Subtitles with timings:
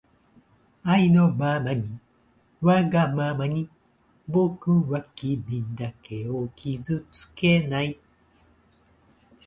[0.83, 1.99] あいのままに
[2.59, 3.69] わがままに
[4.27, 7.99] ぼくはきみだけをきずつけない